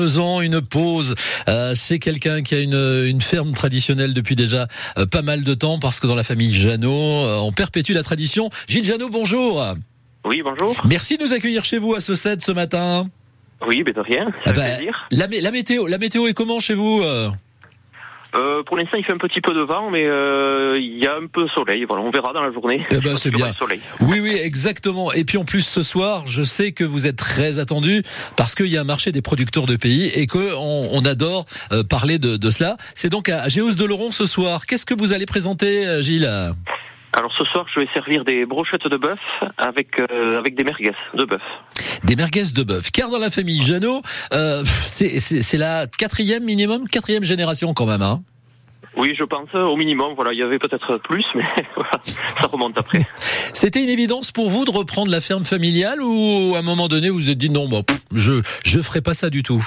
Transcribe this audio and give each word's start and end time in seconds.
faisons 0.00 0.40
une 0.40 0.60
pause. 0.60 1.14
Euh, 1.48 1.74
c'est 1.74 1.98
quelqu'un 1.98 2.42
qui 2.42 2.54
a 2.54 2.60
une, 2.60 3.04
une 3.06 3.20
ferme 3.20 3.52
traditionnelle 3.52 4.14
depuis 4.14 4.36
déjà 4.36 4.66
euh, 4.96 5.06
pas 5.06 5.22
mal 5.22 5.44
de 5.44 5.54
temps 5.54 5.78
parce 5.78 6.00
que 6.00 6.06
dans 6.06 6.14
la 6.14 6.22
famille 6.22 6.54
Jeannot, 6.54 6.90
euh, 6.90 7.36
on 7.38 7.52
perpétue 7.52 7.92
la 7.92 8.02
tradition. 8.02 8.50
Gilles 8.66 8.84
Jeannot, 8.84 9.10
bonjour. 9.10 9.64
Oui, 10.24 10.42
bonjour. 10.42 10.80
Merci 10.86 11.18
de 11.18 11.24
nous 11.24 11.32
accueillir 11.32 11.64
chez 11.64 11.78
vous 11.78 11.94
à 11.94 12.00
Saucette 12.00 12.42
ce 12.42 12.52
matin. 12.52 13.08
Oui, 13.66 13.82
mais 13.84 13.92
de 13.92 14.00
rien. 14.00 14.32
Ah 14.46 14.52
bah, 14.52 14.62
la 15.10 15.50
météo, 15.50 15.86
la 15.86 15.98
météo 15.98 16.26
est 16.26 16.32
comment 16.32 16.60
chez 16.60 16.74
vous 16.74 17.02
euh 18.34 18.62
pour 18.62 18.76
l'instant, 18.76 18.96
il 18.98 19.04
fait 19.04 19.12
un 19.12 19.18
petit 19.18 19.40
peu 19.40 19.54
de 19.54 19.60
vent, 19.60 19.90
mais 19.90 20.04
euh, 20.06 20.78
il 20.78 20.98
y 20.98 21.06
a 21.06 21.16
un 21.16 21.26
peu 21.26 21.44
de 21.44 21.48
soleil. 21.48 21.84
Voilà, 21.84 22.02
on 22.02 22.10
verra 22.10 22.32
dans 22.32 22.42
la 22.42 22.52
journée. 22.52 22.86
Eh 22.90 22.98
ben, 22.98 23.16
c'est 23.16 23.30
bien. 23.30 23.52
soleil. 23.58 23.80
Oui, 24.00 24.20
oui, 24.20 24.36
exactement. 24.42 25.12
Et 25.12 25.24
puis 25.24 25.38
en 25.38 25.44
plus 25.44 25.62
ce 25.62 25.82
soir, 25.82 26.24
je 26.26 26.42
sais 26.42 26.72
que 26.72 26.84
vous 26.84 27.06
êtes 27.06 27.16
très 27.16 27.58
attendu 27.58 28.02
parce 28.36 28.54
qu'il 28.54 28.66
y 28.68 28.76
a 28.76 28.80
un 28.80 28.84
marché 28.84 29.12
des 29.12 29.22
producteurs 29.22 29.66
de 29.66 29.76
pays 29.76 30.06
et 30.14 30.26
que 30.26 30.54
on, 30.54 30.88
on 30.92 31.04
adore 31.04 31.46
euh, 31.72 31.82
parler 31.82 32.18
de, 32.18 32.36
de 32.36 32.50
cela. 32.50 32.76
C'est 32.94 33.08
donc 33.08 33.28
à 33.28 33.48
Géos 33.48 33.74
de 33.74 33.84
Laurent 33.84 34.12
ce 34.12 34.26
soir. 34.26 34.66
Qu'est-ce 34.66 34.86
que 34.86 34.94
vous 34.94 35.12
allez 35.12 35.26
présenter, 35.26 35.86
euh, 35.86 36.02
Gilles? 36.02 36.30
Alors 37.12 37.32
ce 37.36 37.44
soir, 37.44 37.66
je 37.74 37.80
vais 37.80 37.88
servir 37.92 38.24
des 38.24 38.46
brochettes 38.46 38.86
de 38.86 38.96
bœuf 38.96 39.18
avec 39.58 39.98
euh, 39.98 40.38
avec 40.38 40.54
des 40.54 40.62
merguez 40.62 40.92
de 41.14 41.24
bœuf. 41.24 41.42
Des 42.04 42.14
merguez 42.14 42.44
de 42.54 42.62
bœuf. 42.62 42.90
Car 42.92 43.10
dans 43.10 43.18
la 43.18 43.30
famille 43.30 43.62
Jeannot, 43.62 44.02
euh, 44.32 44.62
c'est 44.86 45.58
la 45.58 45.86
quatrième 45.86 46.44
minimum, 46.44 46.88
quatrième 46.88 47.24
génération 47.24 47.74
quand 47.74 47.86
même. 47.86 48.02
Hein 48.02 48.22
Oui, 48.96 49.14
je 49.18 49.24
pense 49.24 49.52
au 49.54 49.76
minimum. 49.76 50.12
Voilà, 50.14 50.32
il 50.32 50.38
y 50.38 50.42
avait 50.42 50.60
peut-être 50.60 50.98
plus, 50.98 51.24
mais 51.34 51.44
voilà, 51.74 51.90
ça 52.02 52.46
remonte 52.46 52.78
après. 52.78 53.04
C'était 53.52 53.82
une 53.82 53.88
évidence 53.88 54.30
pour 54.30 54.48
vous 54.48 54.64
de 54.64 54.70
reprendre 54.70 55.10
la 55.10 55.20
ferme 55.20 55.44
familiale 55.44 56.00
ou 56.00 56.52
à 56.54 56.60
un 56.60 56.62
moment 56.62 56.86
donné 56.86 57.10
vous 57.10 57.16
vous 57.16 57.30
êtes 57.30 57.38
dit 57.38 57.50
non, 57.50 57.68
bon, 57.68 57.82
pff, 57.82 58.00
je 58.14 58.40
je 58.64 58.80
ferai 58.80 59.00
pas 59.00 59.14
ça 59.14 59.30
du 59.30 59.42
tout? 59.42 59.66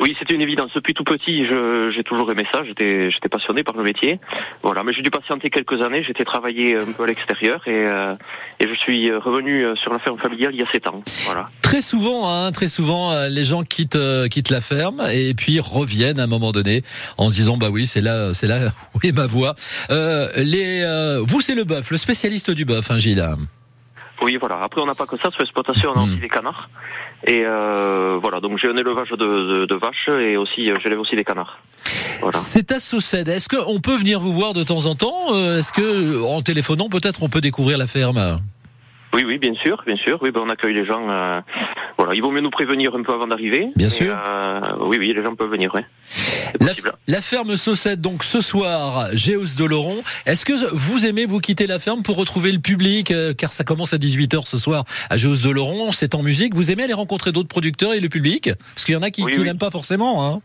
Oui, 0.00 0.16
c'était 0.18 0.34
une 0.34 0.40
évidence. 0.40 0.70
Depuis 0.74 0.94
tout 0.94 1.04
petit, 1.04 1.44
j'ai 1.44 2.04
toujours 2.04 2.30
aimé 2.30 2.44
ça. 2.52 2.62
J'étais 2.64 3.10
j'étais 3.10 3.28
passionné 3.28 3.62
par 3.62 3.76
le 3.76 3.82
métier. 3.82 4.20
Voilà, 4.62 4.82
mais 4.82 4.92
j'ai 4.92 5.02
dû 5.02 5.10
patienter 5.10 5.50
quelques 5.50 5.82
années. 5.82 6.02
J'étais 6.02 6.24
travaillé 6.24 6.76
un 6.76 6.92
peu 6.92 7.04
à 7.04 7.06
l'extérieur 7.06 7.66
et 7.66 7.86
euh, 7.86 8.14
et 8.60 8.68
je 8.68 8.74
suis 8.74 9.12
revenu 9.12 9.64
euh, 9.64 9.74
sur 9.76 9.92
la 9.92 9.98
ferme 9.98 10.18
familiale 10.18 10.54
il 10.54 10.60
y 10.60 10.62
a 10.62 10.70
sept 10.70 10.86
ans. 10.86 11.02
Voilà. 11.24 11.46
Très 11.62 11.82
souvent, 11.82 12.28
hein, 12.30 12.52
très 12.52 12.68
souvent, 12.68 13.12
euh, 13.12 13.28
les 13.28 13.44
gens 13.44 13.62
quittent 13.62 13.96
euh, 13.96 14.28
quittent 14.28 14.50
la 14.50 14.60
ferme 14.60 15.02
et 15.12 15.34
puis 15.34 15.60
reviennent 15.60 16.20
à 16.20 16.24
un 16.24 16.28
moment 16.28 16.52
donné 16.52 16.82
en 17.16 17.28
se 17.28 17.34
disant 17.34 17.56
bah 17.56 17.68
oui 17.70 17.86
c'est 17.86 18.00
là 18.00 18.32
c'est 18.32 18.46
là 18.46 18.72
où 18.94 18.98
est 19.02 19.12
ma 19.12 19.26
voix. 19.26 19.54
Euh, 19.90 20.28
les 20.36 20.78
vous 21.26 21.40
c'est 21.40 21.54
le 21.54 21.64
bœuf, 21.64 21.90
le 21.90 21.96
spécialiste 21.96 22.50
du 22.50 22.64
bœuf, 22.64 22.90
hein, 22.90 22.98
Gilles. 22.98 23.24
Oui, 24.22 24.36
voilà. 24.40 24.58
Après, 24.62 24.80
on 24.80 24.86
n'a 24.86 24.94
pas 24.94 25.06
que 25.06 25.16
ça. 25.16 25.30
Sur 25.30 25.40
l'exploitation, 25.40 25.90
on 25.94 26.00
a 26.00 26.04
Hmm. 26.04 26.10
aussi 26.10 26.20
des 26.20 26.28
canards. 26.28 26.68
Et 27.26 27.42
euh, 27.44 28.18
voilà, 28.20 28.40
donc 28.40 28.58
j'ai 28.58 28.68
un 28.68 28.76
élevage 28.76 29.10
de, 29.10 29.16
de, 29.16 29.66
de 29.66 29.74
vaches 29.74 30.08
et 30.08 30.36
aussi, 30.36 30.70
euh, 30.70 30.74
j'élève 30.82 31.00
aussi 31.00 31.16
des 31.16 31.24
canards. 31.24 31.58
Voilà. 32.20 32.36
C'est 32.38 32.70
à 32.72 32.80
Saucède. 32.80 33.28
Est-ce 33.28 33.48
qu'on 33.48 33.80
peut 33.80 33.96
venir 33.96 34.20
vous 34.20 34.32
voir 34.32 34.52
de 34.54 34.62
temps 34.64 34.86
en 34.86 34.94
temps? 34.94 35.32
Euh, 35.34 35.58
Est-ce 35.58 35.72
que 35.72 36.22
en 36.24 36.42
téléphonant 36.42 36.88
peut-être 36.88 37.22
on 37.22 37.28
peut 37.28 37.40
découvrir 37.40 37.78
la 37.78 37.86
ferme? 37.86 38.40
Oui, 39.18 39.24
oui, 39.26 39.38
bien 39.38 39.54
sûr, 39.54 39.82
bien 39.84 39.96
sûr. 39.96 40.18
Oui, 40.22 40.30
ben, 40.30 40.42
on 40.44 40.48
accueille 40.48 40.74
les 40.74 40.86
gens. 40.86 41.10
euh, 41.10 41.40
voilà, 41.96 42.14
il 42.14 42.22
vaut 42.22 42.30
mieux 42.30 42.40
nous 42.40 42.50
prévenir 42.50 42.94
un 42.94 43.02
peu 43.02 43.12
avant 43.12 43.26
d'arriver. 43.26 43.68
Bien 43.74 43.88
sûr. 43.88 44.14
euh, 44.16 44.60
oui, 44.82 44.96
oui, 45.00 45.12
les 45.12 45.24
gens 45.24 45.34
peuvent 45.34 45.50
venir. 45.50 45.74
Ouais. 45.74 45.84
La, 46.60 46.72
la 47.08 47.20
ferme 47.20 47.56
Saucette, 47.56 48.00
donc 48.00 48.22
ce 48.22 48.40
soir, 48.40 49.08
Géos 49.14 49.54
de 49.58 49.64
Laurent. 49.64 49.96
Est-ce 50.24 50.44
que 50.44 50.52
vous 50.72 51.04
aimez 51.04 51.26
vous 51.26 51.40
quitter 51.40 51.66
la 51.66 51.80
ferme 51.80 52.02
pour 52.02 52.16
retrouver 52.16 52.52
le 52.52 52.60
public 52.60 53.10
euh, 53.10 53.34
Car 53.34 53.52
ça 53.52 53.64
commence 53.64 53.92
à 53.92 53.98
18h 53.98 54.46
ce 54.46 54.56
soir 54.56 54.84
à 55.10 55.16
Géos 55.16 55.36
de 55.36 55.50
Laurent, 55.50 55.90
c'est 55.90 56.14
en 56.14 56.22
musique. 56.22 56.54
Vous 56.54 56.70
aimez 56.70 56.84
aller 56.84 56.94
rencontrer 56.94 57.32
d'autres 57.32 57.48
producteurs 57.48 57.94
et 57.94 58.00
le 58.00 58.08
public? 58.08 58.50
Parce 58.74 58.84
qu'il 58.84 58.94
y 58.94 58.96
en 58.96 59.02
a 59.02 59.10
qui, 59.10 59.24
Oui, 59.24 59.32
qui 59.32 59.40
oui. 59.40 59.44
n'aiment 59.46 59.58
pas 59.58 59.70
forcément. 59.72 60.24
Hein. 60.26 60.40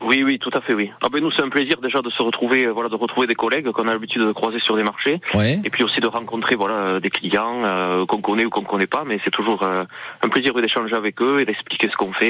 Oui, 0.00 0.22
oui, 0.22 0.38
tout 0.38 0.50
à 0.54 0.60
fait, 0.60 0.74
oui. 0.74 0.90
Ah 1.02 1.08
ben 1.12 1.20
nous, 1.20 1.30
c'est 1.32 1.42
un 1.42 1.48
plaisir 1.48 1.80
déjà 1.82 2.00
de 2.02 2.10
se 2.10 2.22
retrouver, 2.22 2.66
euh, 2.66 2.72
voilà, 2.72 2.88
de 2.88 2.94
retrouver 2.94 3.26
des 3.26 3.34
collègues 3.34 3.70
qu'on 3.72 3.88
a 3.88 3.92
l'habitude 3.92 4.22
de 4.22 4.32
croiser 4.32 4.60
sur 4.60 4.76
des 4.76 4.84
marchés, 4.84 5.20
Ouais. 5.34 5.60
et 5.64 5.70
puis 5.70 5.82
aussi 5.82 6.00
de 6.00 6.06
rencontrer, 6.06 6.54
voilà, 6.54 6.74
euh, 6.74 7.00
des 7.00 7.10
clients 7.10 7.64
euh, 7.64 8.06
qu'on 8.06 8.20
connaît 8.20 8.44
ou 8.44 8.50
qu'on 8.50 8.62
connaît 8.62 8.86
pas, 8.86 9.04
mais 9.04 9.18
c'est 9.24 9.30
toujours 9.32 9.62
euh, 9.64 9.84
un 10.22 10.28
plaisir 10.28 10.54
d'échanger 10.54 10.94
avec 10.94 11.20
eux 11.20 11.40
et 11.40 11.44
d'expliquer 11.44 11.88
ce 11.90 11.96
qu'on 11.96 12.12
fait 12.12 12.28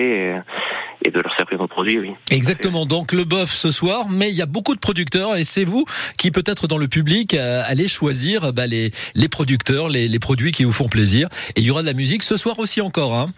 et, 1.04 1.06
et 1.06 1.10
de 1.10 1.20
leur 1.20 1.34
servir 1.37 1.59
nos 1.59 1.69
produits, 1.69 1.98
oui. 1.98 2.12
Exactement. 2.31 2.87
Donc 2.87 3.12
le 3.12 3.25
bœuf 3.25 3.50
ce 3.50 3.70
soir, 3.70 4.09
mais 4.09 4.31
il 4.31 4.34
y 4.34 4.43
a 4.43 4.47
beaucoup 4.47 4.75
de 4.75 4.81
producteurs 4.81 5.37
et 5.37 5.44
c'est 5.44 5.64
vous 5.64 5.84
qui 6.16 6.31
peut-être 6.31 6.69
dans 6.69 6.78
le 6.78 6.88
public 6.88 7.34
allez 7.34 7.88
choisir 7.88 8.53
bah, 8.53 8.66
les 8.66 8.91
les 9.14 9.28
producteurs, 9.28 9.88
les, 9.88 10.09
les 10.09 10.19
produits 10.19 10.53
qui 10.53 10.64
vous 10.64 10.72
font 10.72 10.88
plaisir. 10.88 11.28
Et 11.56 11.60
il 11.60 11.66
y 11.66 11.70
aura 11.70 11.82
de 11.82 11.87
la 11.87 11.93
musique 11.94 12.22
ce 12.22 12.37
soir 12.37 12.59
aussi 12.59 12.81
encore. 12.81 13.14
Hein? 13.14 13.28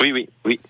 Oui, 0.00 0.12
oui, 0.12 0.28
oui. 0.44 0.60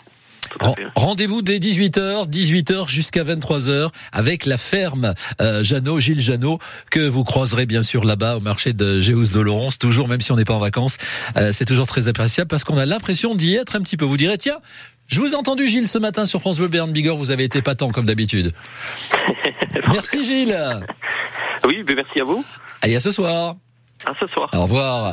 Tout 0.59 0.65
à 0.65 0.69
Ren- 0.69 0.75
fait. 0.77 0.87
Rendez-vous 0.95 1.43
dès 1.43 1.59
18h, 1.59 2.29
18h 2.29 2.89
jusqu'à 2.89 3.25
23h 3.25 3.89
avec 4.13 4.47
la 4.47 4.57
ferme 4.57 5.15
euh, 5.41 5.63
Jeannot, 5.65 6.01
Gilles 6.01 6.21
Jeannot, 6.21 6.59
que 6.91 7.01
vous 7.01 7.25
croiserez 7.25 7.67
bien 7.67 7.83
sûr 7.83 8.05
là-bas 8.05 8.37
au 8.37 8.41
marché 8.41 8.73
de 8.73 9.01
Géous 9.01 9.29
de 9.33 9.41
Laurence, 9.41 9.79
toujours 9.79 10.09
même 10.09 10.21
si 10.21 10.31
on 10.33 10.37
n'est 10.37 10.45
pas 10.45 10.55
en 10.55 10.59
vacances. 10.61 10.97
Euh, 11.37 11.51
c'est 11.53 11.65
toujours 11.65 11.87
très 11.87 12.09
appréciable 12.09 12.49
parce 12.49 12.65
qu'on 12.65 12.79
a 12.79 12.87
l'impression 12.87 13.35
d'y 13.35 13.55
être 13.57 13.77
un 13.77 13.81
petit 13.81 13.97
peu. 13.97 14.05
Vous 14.05 14.17
direz, 14.17 14.39
tiens, 14.39 14.59
je 15.09 15.21
vous 15.21 15.33
ai 15.33 15.35
entendu 15.35 15.67
Gilles 15.67 15.89
ce 15.89 15.99
matin 15.99 16.25
sur 16.27 16.41
France 16.41 16.59
Bleu 16.59 16.69
Bern 16.69 16.91
Bigorre, 16.93 17.17
vous 17.19 17.31
avez 17.31 17.45
été 17.45 17.61
patent 17.61 17.91
comme 17.93 18.07
d'habitude. 18.07 18.53
Merci 19.89 20.25
Gilles. 20.25 20.57
Oui, 21.67 21.83
merci 21.87 22.21
à 22.21 22.25
vous. 22.25 22.45
Allez, 22.83 22.97
à 22.97 23.01
ce 23.01 23.11
soir. 23.13 23.57
À 24.07 24.13
ce 24.21 24.27
soir. 24.27 24.49
Au 24.53 24.63
revoir. 24.63 25.13